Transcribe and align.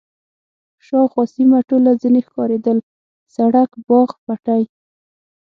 شاوخوا 0.85 1.23
سیمه 1.35 1.59
ټوله 1.69 1.91
ځنې 2.01 2.21
ښکارېدل، 2.27 2.77
سړک، 3.35 3.69
باغ، 3.87 4.09
پټی. 4.25 4.63